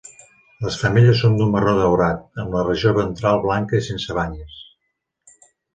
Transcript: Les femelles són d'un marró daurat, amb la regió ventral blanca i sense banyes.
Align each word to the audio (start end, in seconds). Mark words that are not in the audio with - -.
Les 0.67 0.77
femelles 0.83 1.21
són 1.25 1.35
d'un 1.41 1.51
marró 1.55 1.75
daurat, 1.81 2.25
amb 2.45 2.59
la 2.59 2.65
regió 2.71 2.97
ventral 3.01 3.41
blanca 3.47 3.81
i 3.83 3.87
sense 3.91 4.21
banyes. 4.23 4.61